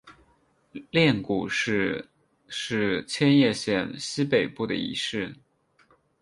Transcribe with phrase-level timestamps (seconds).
[0.89, 2.09] 镰谷市
[2.47, 5.35] 是千叶县西北部的一市。